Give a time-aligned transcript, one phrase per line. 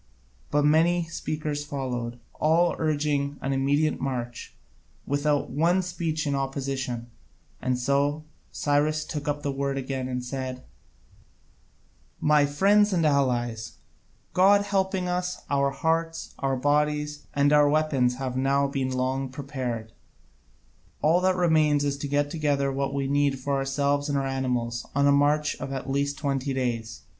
[0.49, 4.55] But many speakers followed, all urging an immediate march,
[5.05, 7.11] without one speech in opposition,
[7.61, 10.63] and so Cyrus took up the word again and said:
[12.19, 13.73] "My friends and allies,
[14.33, 19.93] God helping us, our hearts, our bodies, and our weapons have now been long prepared:
[21.03, 24.83] all that remains is to get together what we need for ourselves and our animals
[24.95, 27.01] on a march of at least twenty days.